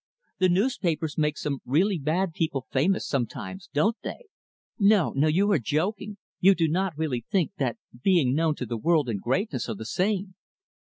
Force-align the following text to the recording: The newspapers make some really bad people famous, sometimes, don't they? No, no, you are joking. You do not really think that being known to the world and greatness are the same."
The 0.39 0.49
newspapers 0.49 1.15
make 1.19 1.37
some 1.37 1.59
really 1.63 1.99
bad 1.99 2.33
people 2.33 2.65
famous, 2.71 3.07
sometimes, 3.07 3.69
don't 3.71 3.97
they? 4.01 4.25
No, 4.79 5.11
no, 5.11 5.27
you 5.27 5.51
are 5.51 5.59
joking. 5.59 6.17
You 6.39 6.55
do 6.55 6.67
not 6.67 6.97
really 6.97 7.23
think 7.29 7.51
that 7.59 7.77
being 8.01 8.33
known 8.33 8.55
to 8.55 8.65
the 8.65 8.77
world 8.77 9.07
and 9.09 9.21
greatness 9.21 9.69
are 9.69 9.75
the 9.75 9.85
same." 9.85 10.33